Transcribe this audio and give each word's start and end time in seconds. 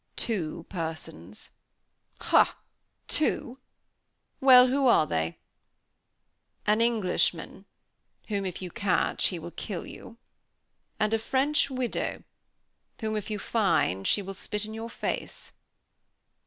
"Two 0.15 0.65
persons." 0.67 1.51
"Ha! 2.21 2.57
Two? 3.07 3.59
Well, 4.39 4.65
who 4.65 4.87
are 4.87 5.05
they?" 5.05 5.37
"An 6.65 6.81
Englishman, 6.81 7.65
whom 8.27 8.43
if 8.43 8.63
you 8.63 8.71
catch, 8.71 9.27
he 9.27 9.37
will 9.37 9.51
kill 9.51 9.85
you; 9.85 10.17
and 10.99 11.13
a 11.13 11.19
French 11.19 11.69
widow, 11.69 12.23
whom 12.99 13.15
if 13.15 13.29
you 13.29 13.37
find, 13.37 14.07
she 14.07 14.23
will 14.23 14.33
spit 14.33 14.65
in 14.65 14.73
your 14.73 14.89
face." 14.89 15.51